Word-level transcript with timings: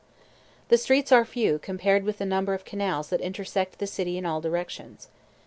The 0.69 0.79
streets 0.79 1.11
are 1.11 1.23
few 1.23 1.59
compared 1.59 2.05
with 2.05 2.17
the 2.17 2.25
number 2.25 2.55
of 2.55 2.65
canals 2.65 3.09
that 3.09 3.21
intersect 3.21 3.77
the 3.77 3.85
city 3.85 4.17
in 4.17 4.25
all 4.25 4.41
directions. 4.41 5.09